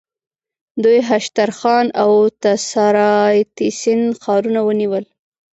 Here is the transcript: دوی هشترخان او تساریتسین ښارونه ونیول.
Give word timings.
دوی 0.83 0.99
هشترخان 1.09 1.85
او 2.03 2.11
تساریتسین 2.43 4.01
ښارونه 4.23 4.59
ونیول. 4.63 5.05